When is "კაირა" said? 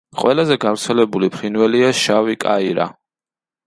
2.49-2.93